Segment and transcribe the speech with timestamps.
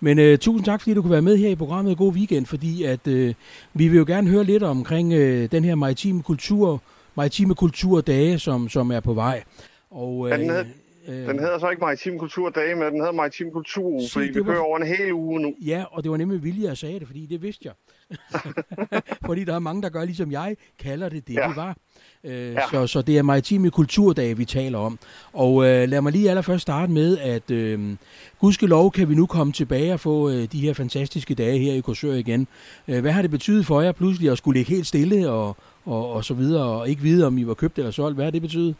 [0.00, 2.84] Men øh, tusind tak, fordi du kunne være med her i programmet God Weekend, fordi
[2.84, 3.34] at øh,
[3.74, 6.82] vi vil jo gerne høre lidt omkring øh, den her maritime kultur,
[7.14, 9.42] maritime kulturdage, som, som er på vej.
[9.90, 10.64] Og, øh, den, hedder,
[11.08, 14.60] øh, den hedder så ikke Maritim Kulturdage, men den hedder Maritim Kulturuge, fordi vi kører
[14.60, 15.54] over en hel uge nu.
[15.66, 17.72] Ja, og det var nemlig vilje, jeg sagde det, fordi det vidste jeg.
[19.26, 21.48] fordi der er mange, der gør ligesom jeg, kalder det det, ja.
[21.48, 21.76] det var.
[22.24, 22.60] Øh, ja.
[22.70, 24.98] så, så det er maritime kulturdage, vi taler om.
[25.32, 27.96] Og øh, lad mig lige allerførst starte med, at øh,
[28.38, 31.80] gudskelov kan vi nu komme tilbage og få øh, de her fantastiske dage her i
[31.80, 32.46] Korsør igen.
[32.88, 36.12] Øh, hvad har det betydet for jer pludselig at skulle ligge helt stille og, og,
[36.12, 38.16] og så videre, og ikke vide, om I var købt eller solgt?
[38.16, 38.74] Hvad har det betydet?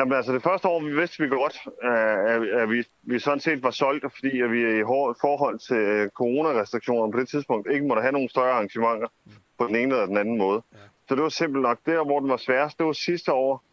[0.00, 3.62] Jamen altså det første år, vi vidste vi godt, at, at vi, vi sådan set
[3.62, 4.82] var solgt, fordi at vi i
[5.20, 9.08] forhold til coronarestriktionerne på det tidspunkt ikke måtte have nogen større arrangementer
[9.58, 10.62] på den ene eller den anden måde.
[10.72, 10.78] Ja.
[11.08, 12.78] Så det var simpelt nok der, hvor den var sværest.
[12.78, 13.64] Det var sidste år,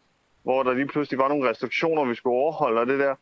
[0.42, 3.14] hvor der lige pludselig var nogle restriktioner, vi skulle overholde, og det der.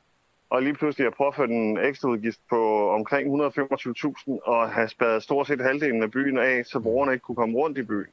[0.51, 5.47] Og lige pludselig har påført en ekstra udgift på omkring 125.000 og have spadet stort
[5.47, 8.07] set halvdelen af byen af, så borgerne ikke kunne komme rundt i byen.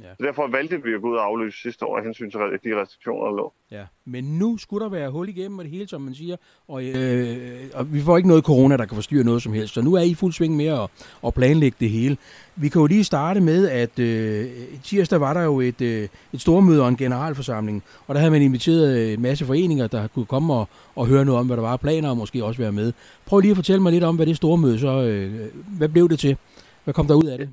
[0.00, 0.08] Ja.
[0.18, 2.80] Så derfor valgte vi at gå ud og afløse sidste år af hensyn til de
[2.80, 3.52] restriktioner, der lå.
[3.70, 6.36] Ja, men nu skulle der være hul igennem og det hele, som man siger,
[6.68, 7.36] og, øh,
[7.74, 10.00] og vi får ikke noget corona, der kan forstyrre noget som helst, så nu er
[10.00, 10.90] I fuld sving med at,
[11.26, 12.16] at planlægge det hele.
[12.56, 14.50] Vi kan jo lige starte med, at øh,
[14.82, 18.42] tirsdag var der jo et, øh, et stormøde og en generalforsamling, og der havde man
[18.42, 21.76] inviteret en masse foreninger, der kunne komme og, og høre noget om, hvad der var
[21.76, 22.92] planer, og måske også være med.
[23.26, 25.34] Prøv lige at fortælle mig lidt om, hvad det stormøde så, øh,
[25.78, 26.36] hvad blev det til?
[26.84, 27.48] Hvad kom der ud af det?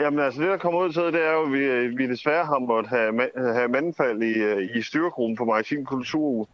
[0.00, 2.58] Jamen altså, det der kommer ud til, det er jo, at vi, vi desværre har
[2.58, 6.48] måttet have, have mandfald i, øh, i styrgruppen på Maritim Kultur.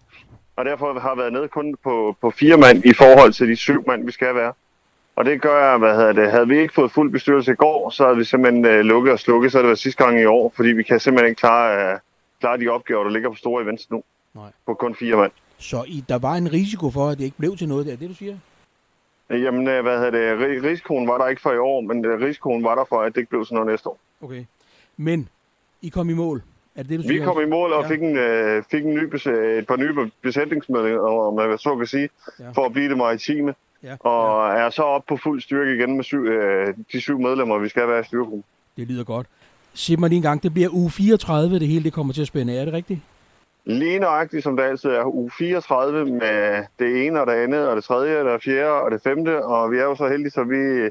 [0.56, 3.84] Og derfor har været nede kun på, på fire mand i forhold til de syv
[3.86, 4.52] mand, vi skal være.
[5.16, 8.04] Og det gør, hvad hedder det, havde vi ikke fået fuld bestyrelse i går, så
[8.04, 10.68] havde vi simpelthen uh, lukket og slukket, så det var sidste gang i år, fordi
[10.68, 12.00] vi kan simpelthen ikke klare, uh,
[12.40, 14.02] klare de opgaver, der ligger på store events nu.
[14.34, 14.50] Nej.
[14.66, 15.32] På kun fire mand.
[15.58, 17.96] Så I, der var en risiko for, at det ikke blev til noget, det er
[17.96, 18.36] det, du siger?
[19.30, 22.64] Jamen, øh, hvad hedder det, risikoen var der ikke for i år, men øh, risikoen
[22.64, 23.98] var der for, at det ikke blev sådan noget næste år.
[24.20, 24.44] Okay.
[24.96, 25.28] Men
[25.82, 26.42] I kom i mål?
[26.74, 27.88] Er det det, du Vi kom i mål og ja.
[27.88, 32.08] fik, en, uh, fik en ny et par nye besætningsmeldinger, om man så kan sige,
[32.40, 32.50] ja.
[32.50, 33.54] for at blive det maritime.
[33.82, 33.96] Ja.
[34.00, 34.64] Og ja.
[34.64, 36.26] er så op på fuld styrke igen med syv,
[36.92, 38.44] de syv medlemmer, vi skal være i styrgruppen.
[38.76, 39.26] Det lyder godt.
[39.74, 42.26] Sig mig lige en gang, det bliver uge 34, det hele det kommer til at
[42.26, 42.56] spænde.
[42.56, 43.00] Er det rigtigt?
[43.66, 47.76] Lige nøjagtigt, som det altid er, uge 34 med det ene og det andet, og
[47.76, 49.44] det tredje, og det fjerde, og det femte.
[49.44, 50.90] Og vi er jo så heldige, så vi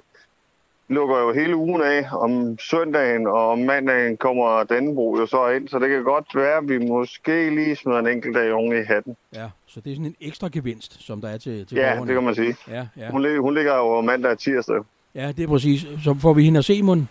[0.87, 2.05] lukker jo hele ugen af.
[2.13, 6.57] Om søndagen og om mandagen kommer Dannebro jo så ind, så det kan godt være,
[6.57, 9.15] at vi måske lige smider en enkelt dag unge i hatten.
[9.35, 12.07] Ja, så det er sådan en ekstra gevinst, som der er til, til Ja, borgerne.
[12.07, 12.55] det kan man sige.
[12.67, 13.09] Ja, ja.
[13.11, 14.81] Hun, hun ligger jo mandag og tirsdag.
[15.15, 15.85] Ja, det er præcis.
[16.03, 17.03] Så får vi hende at se, Mund,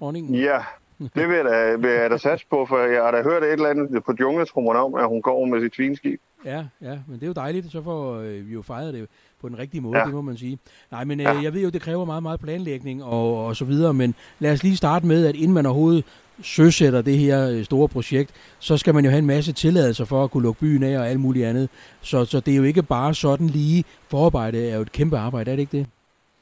[0.00, 0.34] dronningen.
[0.34, 0.58] Ja,
[0.98, 3.52] det vil jeg da, vil jeg da satse på, for jeg har da hørt et
[3.52, 6.20] eller andet på jungletrummerne om, at hun går med sit svinskib.
[6.44, 9.08] Ja, ja, men det er jo dejligt, så får øh, vi jo fejret det
[9.40, 10.04] på den rigtige måde, ja.
[10.04, 10.58] det må man sige.
[10.90, 11.40] Nej, men øh, ja.
[11.42, 14.62] jeg ved jo, det kræver meget, meget planlægning og, og så videre, men lad os
[14.62, 16.04] lige starte med, at inden man overhovedet
[16.42, 20.24] søsætter det her øh, store projekt, så skal man jo have en masse tilladelser for
[20.24, 21.68] at kunne lukke byen af og alt muligt andet.
[22.00, 25.50] Så, så det er jo ikke bare sådan lige forarbejde er jo et kæmpe arbejde,
[25.50, 25.86] er det ikke det?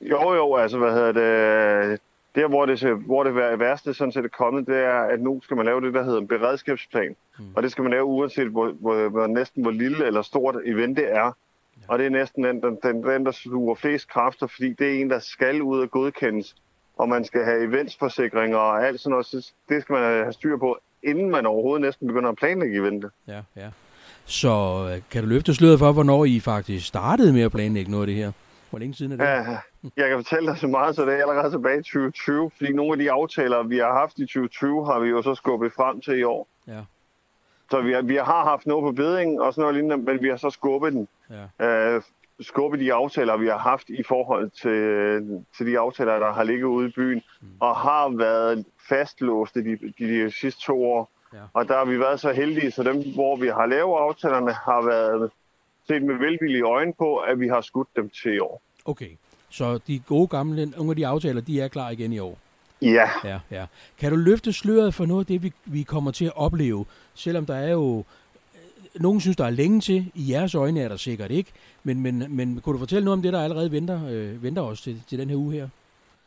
[0.00, 2.00] Jo, jo, altså hvad hedder det,
[2.36, 5.56] der, hvor det, hvor det værste sådan set er kommet, det er, at nu skal
[5.56, 7.16] man lave det, der hedder en beredskabsplan.
[7.38, 7.44] Mm.
[7.56, 10.96] Og det skal man lave uanset, hvor, hvor, hvor, næsten hvor lille eller stort event
[10.96, 11.24] det er.
[11.24, 11.30] Ja.
[11.88, 15.00] Og det er næsten den, den, den, den, der sluger flest kræfter, fordi det er
[15.00, 16.56] en, der skal ud og godkendes.
[16.96, 19.26] Og man skal have eventsforsikringer og alt sådan noget.
[19.26, 23.10] Så det skal man have styr på, inden man overhovedet næsten begynder at planlægge eventet.
[23.28, 23.68] Ja, ja.
[24.24, 24.48] Så
[24.92, 28.06] øh, kan du løfte sløret for, hvornår I faktisk startede med at planlægge noget af
[28.06, 28.32] det her?
[28.76, 29.24] Hvor længe siden er det?
[29.24, 29.58] Ja,
[29.96, 32.92] jeg kan fortælle dig så meget, så det er allerede tilbage i 2020, fordi nogle
[32.92, 36.18] af de aftaler, vi har haft i 2020, har vi jo så skubbet frem til
[36.18, 36.48] i år.
[36.66, 36.80] Ja.
[37.70, 40.28] Så vi har, vi har haft noget på beding og sådan noget lignende, men vi
[40.28, 41.08] har så skubbet den.
[41.60, 41.96] Ja.
[41.96, 42.02] Uh,
[42.40, 46.64] skubbet de aftaler, vi har haft i forhold til, til de aftaler, der har ligget
[46.64, 47.48] ude i byen, mm.
[47.60, 51.10] og har været fastlåste de, de, de sidste to år.
[51.32, 51.38] Ja.
[51.52, 54.82] Og der har vi været så heldige, så dem, hvor vi har lavet aftalerne, har
[54.82, 55.30] været
[55.86, 58.62] set med velvillige øjne på, at vi har skudt dem til i år.
[58.86, 59.10] Okay,
[59.50, 62.38] så de gode gamle, nogle af de aftaler, de er klar igen i år?
[62.82, 63.10] Ja.
[63.24, 63.66] ja, ja.
[63.98, 66.84] Kan du løfte sløret for noget af det, vi, vi kommer til at opleve,
[67.14, 67.98] selvom der er jo
[68.54, 70.12] øh, nogen synes, der er længe til.
[70.14, 71.52] I jeres øjne er der sikkert ikke.
[71.84, 74.82] Men, men, men kunne du fortælle noget om det, der allerede venter, øh, venter os
[74.82, 75.68] til, til den her uge her?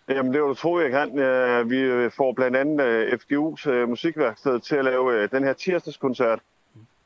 [0.09, 1.09] Jamen, det var du tro, jeg kan.
[1.69, 6.39] Vi får blandt andet øh, FGU's øh, musikværksted til at lave den her tirsdagskoncert,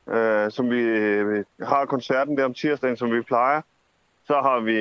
[0.08, 3.60] øh, som vi øh, har koncerten der om tirsdagen, som vi plejer.
[4.26, 4.78] Så har vi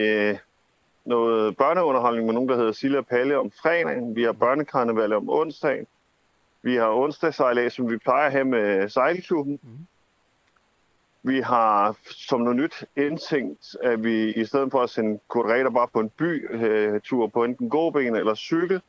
[1.06, 4.16] noget børneunderholdning med nogen, der hedder Silla Palle om fredagen.
[4.16, 5.88] Vi har børnekarneval om onsdagen.
[6.62, 9.60] Vi har onsdagssejlads, som vi plejer at have med sejlklubben.
[9.64, 9.88] Mm.
[11.24, 15.88] Vi har som noget nyt indtænkt, at vi i stedet for at sende Kurt bare
[15.88, 18.82] på en bytur på enten gåben eller cykel,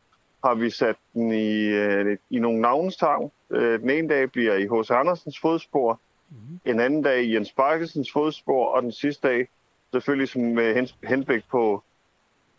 [0.44, 3.30] har vi sat den i, øh, i nogle navnstavn.
[3.50, 4.90] Øh, den ene dag bliver i H.C.
[4.90, 6.00] Andersens fodspor,
[6.30, 6.60] mm.
[6.64, 9.48] en anden dag i Jens Bakkesens fodspor, og den sidste dag
[9.92, 11.82] selvfølgelig som med henblik på,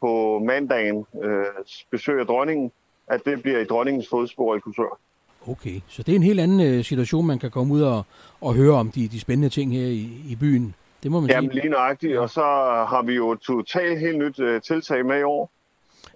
[0.02, 1.46] på mandagen øh,
[1.92, 2.72] besøg af dronningen,
[3.08, 5.00] at det bliver i dronningens fodspor i Kultur.
[5.48, 8.04] Okay, så det er en helt anden øh, situation, man kan komme ud og,
[8.42, 10.76] og høre om de, de spændende ting her i, i byen.
[11.04, 11.62] Det må man Jamen, sige.
[11.62, 12.42] lige nøjagtigt, og så
[12.90, 15.52] har vi jo totalt helt nyt øh, tiltag med i år.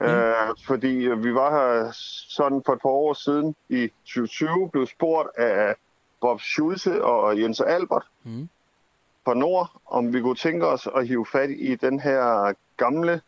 [0.01, 0.49] Ja.
[0.49, 0.87] Øh, fordi
[1.17, 1.91] vi var her
[2.29, 5.75] sådan for et par år siden i 2020, blev spurgt af
[6.21, 8.49] Bob Schulze og Jens Albert mm.
[9.25, 13.21] fra Nord, om vi kunne tænke os at hive fat i den her gamle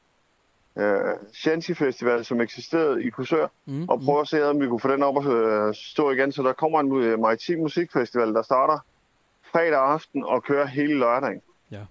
[0.78, 4.22] øh, Shanty Festival, som eksisterede i Kursør, mm, og prøve mm.
[4.22, 6.32] at se, om vi kunne få den op og øh, stå igen.
[6.32, 8.80] Så der kommer en uh, maritim musikfestival, der starter
[9.52, 11.42] fredag aften og kører hele lørdagen.
[11.72, 11.82] Ja.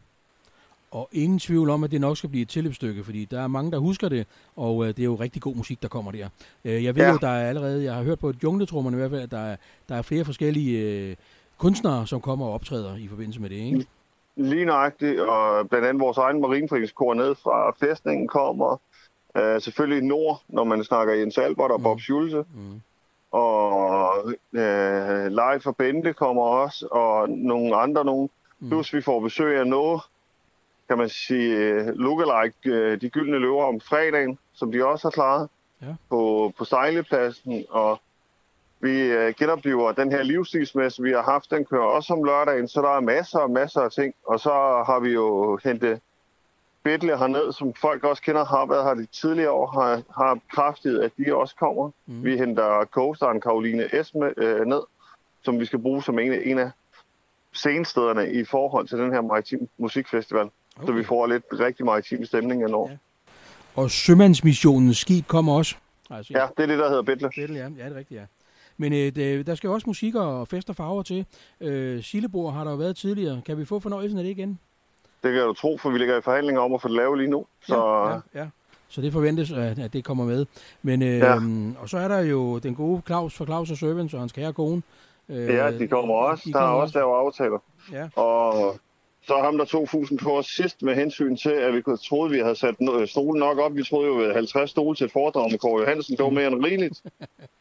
[0.91, 3.71] Og ingen tvivl om, at det nok skal blive et tilløbsstykke, fordi der er mange,
[3.71, 6.29] der husker det, og øh, det er jo rigtig god musik, der kommer der.
[6.65, 7.11] Øh, jeg ved ja.
[7.11, 9.56] jo, der er allerede, jeg har hørt på jungletrummerne i hvert fald, at der er,
[9.88, 11.17] der er flere forskellige øh,
[11.59, 13.87] kunstnere, som kommer og optræder i forbindelse med det, ikke?
[14.37, 18.77] Lige nøjagtigt, og blandt andet vores egen marineforeningskor ned fra fæstningen kommer.
[19.38, 21.82] Uh, selvfølgelig Nord, når man snakker Jens Albert og mm.
[21.82, 22.44] Bob Schulze.
[22.55, 22.81] Mm.
[23.31, 28.31] Og uh, Leif og Bente kommer også, og nogle andre nogen.
[28.61, 28.69] Mm.
[28.69, 30.00] Plus vi får besøg af noget,
[30.88, 35.49] kan man sige, lookalike, uh, de gyldne løver om fredagen, som de også har klaret
[35.82, 35.94] ja.
[36.11, 37.65] på, på sejlepladsen.
[37.69, 38.00] Og
[38.81, 41.50] vi øh, genoplever den her livsstilsmesse, vi har haft.
[41.50, 44.15] Den kører også om lørdagen, så der er masser og masser af ting.
[44.27, 44.50] Og så
[44.87, 46.00] har vi jo hentet
[46.82, 50.99] Bedle herned, som folk også kender, har været her de tidligere år, har, har kraftigt,
[50.99, 51.91] at de også kommer.
[52.06, 52.25] Mm.
[52.25, 54.15] Vi henter coasteren Karoline S.
[54.15, 54.81] Med, øh, ned,
[55.43, 56.71] som vi skal bruge som en, en af
[57.53, 60.49] scenestederne i forhold til den her maritim musikfestival.
[60.77, 60.87] Okay.
[60.87, 62.88] Så vi får lidt rigtig maritim stemning endnu.
[62.91, 62.97] Ja.
[63.75, 65.77] Og Sømandsmissionens skib kommer også?
[66.11, 66.41] Altså, ja.
[66.41, 67.31] ja, det er det, der hedder Bedle.
[67.37, 67.69] Bedle, ja.
[67.79, 68.27] Ja, det er rigtigt, ja.
[68.76, 71.26] Men øh, det, der skal jo også musik og fest og farver til.
[71.61, 73.43] Øh, Sillebord har der jo været tidligere.
[73.46, 74.58] Kan vi få fornøjelsen af det igen?
[75.22, 77.31] Det kan du tro, for vi ligger i forhandlinger om at få det lavet lige
[77.31, 77.46] nu.
[77.62, 77.76] Så...
[77.76, 78.49] Ja, ja, ja.
[78.88, 80.46] Så det forventes, at, at det kommer med.
[80.82, 81.34] Men, øh, ja.
[81.78, 84.52] Og så er der jo den gode Claus fra Claus og Servants og hans kære
[84.52, 84.82] kone.
[85.28, 86.43] Øh, ja, de kommer også.
[86.46, 87.58] De der kommer er også lavet aftaler.
[87.93, 88.08] Ja.
[88.22, 88.76] Og
[89.31, 92.38] så ham, der tog fusen på os sidst med hensyn til, at vi troede, vi
[92.38, 92.75] havde sat
[93.06, 93.77] stolen nok op.
[93.77, 96.17] Vi troede jo, at 50 stole til et foredrag med Kåre Johansen.
[96.17, 97.03] Det var mere end rigeligt.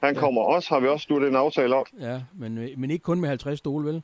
[0.04, 1.86] Han kommer også, har vi også sluttet en aftale op.
[2.00, 4.01] Ja, men, men ikke kun med 50 stole, vel?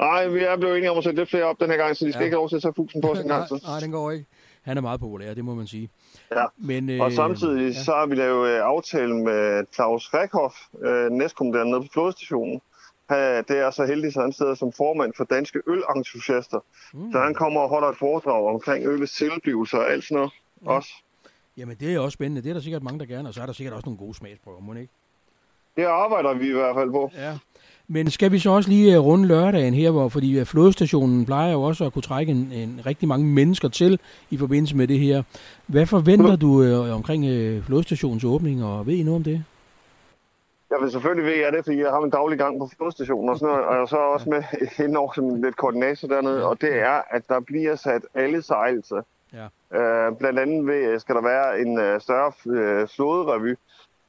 [0.00, 2.04] Nej, vi er blevet enige om at sætte lidt flere op den her gang, så
[2.04, 2.24] de skal ja.
[2.24, 3.50] ikke have lov til at tage fusen på sin gang.
[3.50, 4.26] Nej, nej, den går ikke.
[4.62, 5.90] Han er meget populær, det må man sige.
[6.36, 7.82] Ja, men, øh, og samtidig ja.
[7.82, 10.54] så har vi lavet øh, aftalen med Claus Rekhoff,
[10.84, 12.60] øh, næstkommanderende nede på flådestationen,
[13.48, 16.60] det er så heldig, så han sidder som formand for Danske Ølentusiaster.
[16.94, 17.12] Mm.
[17.12, 20.32] Så han kommer og holder et foredrag omkring ølets tilblivelse og alt sådan noget
[20.64, 20.70] ja.
[20.70, 20.90] også.
[21.56, 22.42] Jamen, det er også spændende.
[22.42, 24.14] Det er der sikkert mange, der gerne, og så er der sikkert også nogle gode
[24.14, 24.92] smagsprøver, må ikke?
[25.76, 27.10] Det arbejder vi i hvert fald på.
[27.14, 27.38] Ja.
[27.88, 31.52] Men skal vi så også lige øh, runde lørdagen her, hvor, fordi øh, flådestationen plejer
[31.52, 33.98] jo også at kunne trække en, en rigtig mange mennesker til
[34.30, 35.22] i forbindelse med det her.
[35.66, 39.44] Hvad forventer du øh, omkring øh, flådestationens åbning, og ved I noget om det?
[40.72, 43.38] Jeg vil selvfølgelig ved jeg det, fordi jeg har en daglig gang på flodstationen og
[43.38, 44.42] sådan noget, og jeg er så også med
[44.86, 49.02] indover som lidt koordinator dernede, og det er, at der bliver sat alle sejlelser.
[49.32, 49.46] Ja.
[49.78, 53.54] Øh, blandt andet ved, skal der være en uh, større uh, flåderevy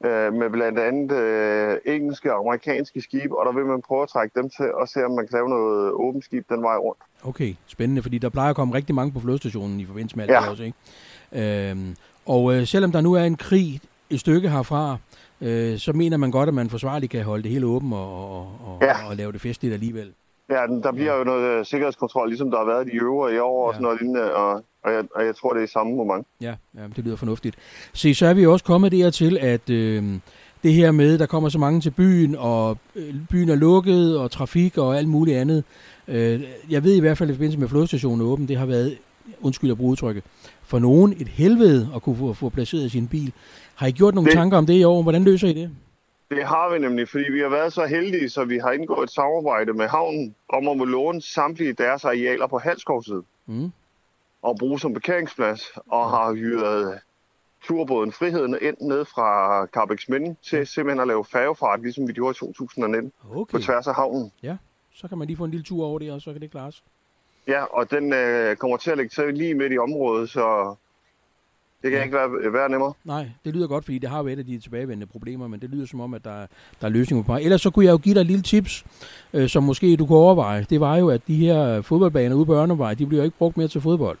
[0.04, 4.08] uh, med blandt andet uh, engelske og amerikanske skibe, og der vil man prøve at
[4.08, 7.00] trække dem til og se, om man kan lave noget åbent skib den vej rundt.
[7.24, 10.32] Okay, spændende, fordi der plejer at komme rigtig mange på flodstationen i forbindelse med alt
[10.32, 10.40] ja.
[10.40, 11.70] det også, ikke?
[11.70, 13.80] Øhm, og uh, selvom der nu er en krig
[14.10, 14.96] et stykke herfra,
[15.40, 18.78] øh, så mener man godt, at man forsvarligt kan holde det hele åbent og, og,
[18.82, 19.08] ja.
[19.08, 20.12] og lave det festligt alligevel.
[20.50, 21.18] Ja, der bliver ja.
[21.18, 23.68] jo noget uh, sikkerhedskontrol, ligesom der har været i øvrige i år ja.
[23.68, 26.26] og sådan noget lignende, og, og, jeg, og jeg tror, det er i samme moment.
[26.40, 27.56] Ja, ja det lyder fornuftigt.
[27.92, 30.04] Se, så er vi også kommet dertil, at øh,
[30.62, 34.30] det her med, der kommer så mange til byen, og øh, byen er lukket, og
[34.30, 35.64] trafik og alt muligt andet.
[36.08, 38.98] Øh, jeg ved i hvert fald, at i forbindelse med flodstationen åben, det har været,
[39.40, 40.24] undskyld at bruge udtrykket,
[40.62, 43.32] for nogen et helvede at kunne få, få placeret sin bil.
[43.74, 45.02] Har I gjort nogle det, tanker om det i år?
[45.02, 45.70] Hvordan løser I det?
[46.30, 49.10] Det har vi nemlig, fordi vi har været så heldige, så vi har indgået et
[49.10, 53.24] samarbejde med havnen om at må låne samtlige deres arealer på Halskovsiden.
[53.46, 53.72] Mm.
[54.42, 56.98] Og bruge som parkeringsplads, og har hyret
[57.64, 62.30] turbåden Friheden ind ned fra Carbex Minde til simpelthen at lave færgefart, ligesom vi gjorde
[62.30, 63.50] i 2019, okay.
[63.50, 64.32] på tværs af havnen.
[64.42, 64.56] Ja,
[64.94, 66.82] så kan man lige få en lille tur over det, og så kan det klares.
[67.48, 70.74] Ja, og den øh, kommer til at lægge sig lige midt i området, så
[71.82, 72.04] Det kan Ja.
[72.04, 72.92] ikke være, være nemmere.
[73.04, 75.70] Nej, det lyder godt, fordi det har jo et af de tilbagevendende problemer, men det
[75.70, 76.46] lyder som om, at der,
[76.80, 77.40] der er løsninger på vej.
[77.40, 78.84] Ellers så kunne jeg jo give dig et lille tips,
[79.32, 80.66] øh, som måske du kunne overveje.
[80.70, 83.56] Det var jo, at de her fodboldbaner ude på Ørnevej, de bliver jo ikke brugt
[83.56, 84.18] mere til fodbold.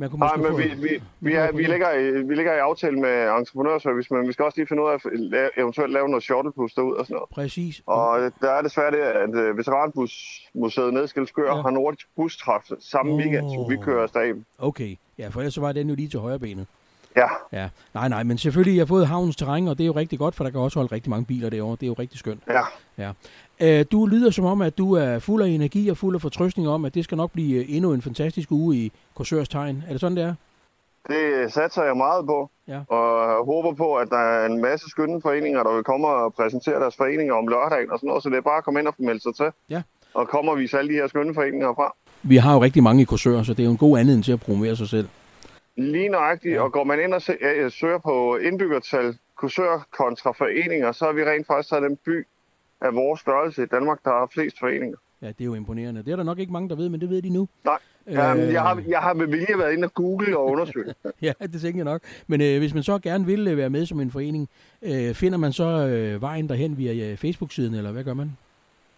[0.00, 2.58] Man kunne Nej, men få- vi, vi, vi, er, vi, ligger i, vi ligger i
[2.58, 6.22] aftale med entreprenørservice, men vi skal også lige finde ud af at eventuelt lave noget
[6.22, 7.28] shuttlebus derud og sådan noget.
[7.30, 7.82] Præcis.
[7.86, 11.56] Og der er desværre det, at uh, Veteranbusmuseet Nedskildskør Ja.
[11.56, 11.62] ja.
[11.62, 13.18] har nordisk bustræf samme oh.
[13.18, 14.42] weekend, som vi kører afsted.
[14.58, 16.66] Okay, ja, for ellers så var den jo lige til højre benet.
[17.16, 19.92] Ja, Ja, nej, nej, men selvfølgelig, jeg har fået havnens terræn, og det er jo
[19.92, 21.76] rigtig godt, for der kan også holde rigtig mange biler derovre.
[21.76, 22.42] Det er jo rigtig skønt.
[22.98, 23.12] ja.
[23.60, 26.68] Øh, du lyder som om, at du er fuld af energi og fuld af fortrøstning
[26.68, 29.84] om, at det skal nok blive øh, endnu en fantastisk uge i Korsørs tegn.
[29.88, 30.34] Er det sådan, det er?
[31.08, 32.80] Det satser jeg meget på, Ja.
[32.88, 36.80] og håber på, at der er en masse skønne foreninger, der vil komme og præsentere
[36.80, 38.94] deres foreninger om lørdagen og sådan noget, så det er bare at komme ind og
[38.96, 39.46] få meldt sig til.
[39.70, 39.82] Ja.
[40.14, 41.94] Og komme og vise alle de her skønne foreninger fra.
[42.22, 44.32] Vi har jo rigtig mange i Korsør, så det er jo en god anledning til
[44.32, 45.08] at promovere sig selv.
[45.76, 46.60] Lige nøjagtigt, Ja.
[46.62, 51.24] og går man ind og øh, søger på indbyggertal, kursør kontra foreninger, så er vi
[51.24, 52.26] rent faktisk så den by
[52.80, 54.96] af vores størrelse i Danmark, der har flest foreninger.
[55.22, 56.02] Ja, det er jo imponerende.
[56.02, 57.48] Det er der nok ikke mange, der ved, men det ved de nu.
[57.64, 60.94] Nej, Øh, Jamen, jeg, har, jeg har med vilje været inde og google og undersøge.
[61.22, 62.02] Ja, det tænker jeg nok.
[62.26, 64.48] Men øh, hvis man så gerne vil øh, være med som en forening,
[64.82, 68.36] øh, finder man så øh, vejen derhen via øh, Facebook-siden, eller hvad gør man?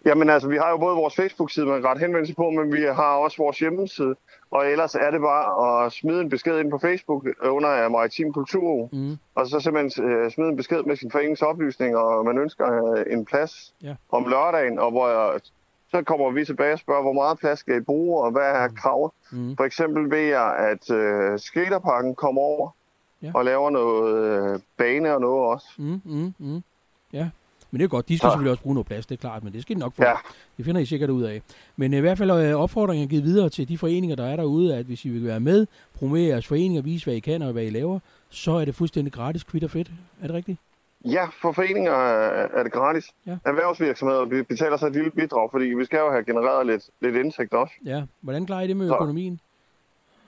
[0.05, 2.81] Jamen altså, vi har jo både vores Facebook-side, man kan rette henvendelse på, men vi
[2.81, 4.15] har også vores hjemmeside.
[4.51, 8.89] Og ellers er det bare at smide en besked ind på Facebook under Maritim Kultur,
[8.91, 9.17] Mm.
[9.35, 13.05] og så simpelthen øh, smide en besked med sin forenings oplysninger, og man ønsker øh,
[13.13, 13.95] en plads Ja.
[14.11, 15.39] om lørdagen, og hvor jeg,
[15.91, 18.67] så kommer vi tilbage og spørger, hvor meget plads skal I bruge, og hvad er
[18.67, 19.11] kravet?
[19.31, 19.57] Mm.
[19.57, 22.69] For eksempel ved jeg, at øh, skaterparken kommer over
[23.23, 23.31] Ja.
[23.35, 24.15] og laver noget
[24.53, 25.67] øh, bane og noget også.
[25.77, 26.63] Mm, mm, mm.
[27.71, 28.09] Ja, men det er godt.
[28.09, 29.79] De skal Så- selvfølgelig også bruge noget plads, det er klart, men det skal de
[29.79, 30.03] nok få.
[30.03, 30.13] Ja,
[30.57, 31.41] Det finder I sikkert ud af.
[31.77, 34.35] Men øh, i hvert fald øh, opfordringen er givet videre til de foreninger, der er
[34.35, 37.41] derude, at hvis I vil være med, promovere jeres forening og vise, hvad I kan
[37.41, 37.99] og hvad I laver,
[38.29, 39.91] så er det fuldstændig gratis, kvitt og fedt.
[40.21, 40.59] Er det rigtigt?
[41.05, 41.91] ja for foreninger
[42.57, 43.05] er det gratis.
[43.27, 43.37] Ja.
[43.45, 47.15] Erhvervsvirksomheder vi betaler så et lille bidrag, fordi vi skal jo have genereret lidt, lidt
[47.15, 47.73] indsigt også.
[47.85, 48.03] Ja.
[48.21, 49.39] Hvordan klarer I det med Så- økonomien?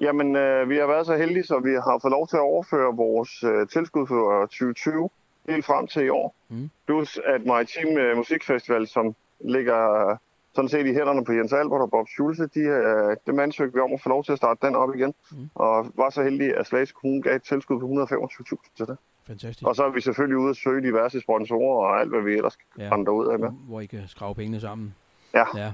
[0.01, 2.95] Jamen, øh, vi har været så heldige, så vi har fået lov til at overføre
[2.95, 5.09] vores øh, tilskud for 2020
[5.50, 6.35] helt frem til i år.
[6.50, 6.69] Mm.
[6.85, 10.17] Plus at Maritim øh, Musikfestival, som ligger øh,
[10.55, 13.79] sådan set i hænderne på Jens Albert og Bob Schulze, de, øh, dem ansøgte vi
[13.79, 15.13] om at få lov til at starte den op igen.
[15.31, 15.50] Mm.
[15.55, 18.97] Og var så heldige, at Slagelse Kommune gav et tilskud på 125.000 til det.
[19.27, 19.67] Fantastisk.
[19.67, 22.55] Og så er vi selvfølgelig ude at søge diverse sponsorer og alt, hvad vi ellers
[22.55, 23.12] kan ja.
[23.12, 23.50] ud af med.
[23.50, 24.95] Hvor I kan skrave pengene sammen.
[25.33, 25.45] Ja.
[25.55, 25.73] ja.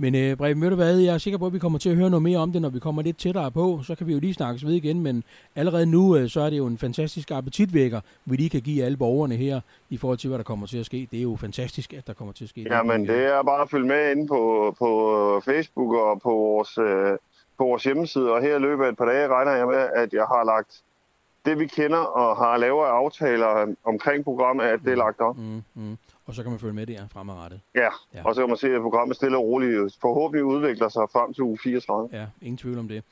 [0.00, 1.96] Men øh, Breben, ved du hvad, jeg er sikker på, at vi kommer til at
[1.96, 3.80] høre noget mere om det, når vi kommer lidt tættere på.
[3.82, 5.24] Så kan vi jo lige snakkes ved igen, men
[5.56, 8.96] allerede nu, øh, så er det jo en fantastisk appetitvækker, vi lige kan give alle
[8.96, 11.08] borgerne her, i forhold til, hvad der kommer til at ske.
[11.10, 12.66] Det er jo fantastisk, at der kommer til at ske.
[12.70, 17.18] Jamen, det er bare at følge med inde på, på Facebook og på vores, øh,
[17.58, 18.32] på vores hjemmeside.
[18.32, 20.82] Og her i løbet af et par dage regner jeg med, at jeg har lagt
[21.44, 25.36] det, vi kender, og har lavet aftaler omkring programmet, at det er lagt op.
[25.38, 25.96] Mm, mm.
[26.28, 27.60] Og så kan man følge med der fremadrettet.
[27.74, 28.22] Ja, Ja.
[28.24, 31.42] og så kan man se, at programmet stille og roligt forhåbentlig udvikler sig frem til
[31.42, 32.08] uge 34.
[32.12, 33.04] Ja, ingen tvivl om det.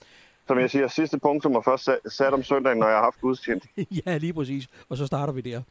[0.49, 3.69] Som jeg siger, sidste punktum er først sat- om søndagen, når jeg har haft gudstjeneste.
[4.07, 4.69] ja, lige præcis.
[4.89, 5.63] Og så starter vi der.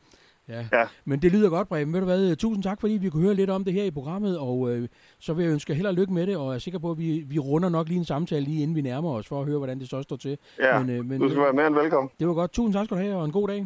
[0.48, 0.66] Ja.
[0.74, 0.86] Ja.
[1.06, 1.94] Men det lyder godt, Breben.
[1.94, 2.36] Ved du hvad?
[2.36, 4.88] Tusind tak, fordi vi kunne høre lidt om det her i programmet, og øh,
[5.20, 6.98] så vil jeg ønske held og lykke med det, og jeg er sikker på, at
[6.98, 9.58] vi, vi runder nok lige en samtale, lige inden vi nærmer os, for at høre,
[9.58, 10.38] hvordan det så står til.
[10.60, 12.10] Ja, Men, øh, men du skal være mere end velkommen.
[12.20, 12.52] det var godt.
[12.52, 13.66] Tusind tak skal du have, og en god dag.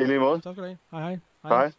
[0.00, 0.40] I lige måde.
[0.40, 0.78] Tak skal du have.
[0.90, 1.18] Hej hej.
[1.44, 1.72] Hej.